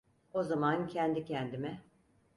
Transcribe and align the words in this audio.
O 0.33 0.43
zaman 0.43 0.87
kendi 0.87 1.25
kendime: 1.25 1.81